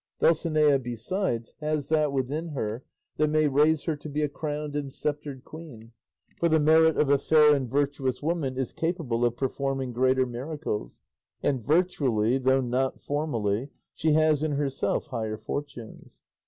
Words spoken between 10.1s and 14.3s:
miracles; and virtually, though not formally, she